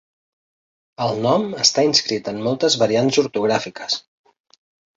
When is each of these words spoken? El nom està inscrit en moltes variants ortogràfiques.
El 1.05 1.21
nom 1.25 1.45
està 1.65 1.85
inscrit 1.89 2.31
en 2.33 2.41
moltes 2.47 2.79
variants 2.85 3.21
ortogràfiques. 3.25 4.01